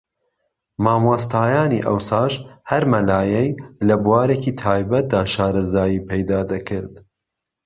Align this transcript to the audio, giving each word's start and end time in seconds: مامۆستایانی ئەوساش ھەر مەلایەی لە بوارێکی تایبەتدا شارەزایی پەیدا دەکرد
مامۆستایانی 0.83 1.85
ئەوساش 1.87 2.33
ھەر 2.69 2.83
مەلایەی 2.93 3.49
لە 3.87 3.95
بوارێکی 4.03 4.57
تایبەتدا 4.61 5.21
شارەزایی 5.33 6.05
پەیدا 6.07 6.41
دەکرد 6.51 6.93